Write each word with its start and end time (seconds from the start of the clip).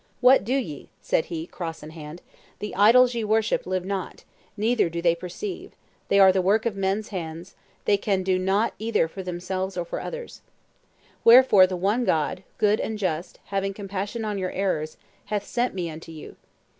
"What 0.19 0.43
do 0.43 0.55
ye" 0.55 0.89
said 0.99 1.25
he, 1.25 1.45
cross 1.45 1.83
in 1.83 1.91
hand; 1.91 2.23
"the 2.57 2.73
idols 2.73 3.13
ye 3.13 3.23
worship 3.23 3.67
live 3.67 3.85
not, 3.85 4.23
neither 4.57 4.89
do 4.89 4.99
they 4.99 5.13
perceive: 5.13 5.73
they 6.07 6.17
are 6.19 6.31
the 6.31 6.41
work 6.41 6.65
of 6.65 6.75
men's 6.75 7.09
hands; 7.09 7.53
they 7.85 7.97
can 7.97 8.23
do 8.23 8.39
nought 8.39 8.73
either 8.79 9.07
for 9.07 9.21
themselves 9.21 9.77
or 9.77 9.85
for 9.85 9.99
others. 10.01 10.41
Wherefore 11.23 11.67
the 11.67 11.77
one 11.77 12.03
God, 12.03 12.41
good 12.57 12.79
and 12.79 12.97
just, 12.97 13.37
having 13.53 13.75
compassion 13.75 14.25
on 14.25 14.39
your 14.39 14.49
errors, 14.53 14.97
hath 15.25 15.45
sent 15.45 15.75
me 15.75 15.87
unto 15.87 16.11
you. 16.11 16.35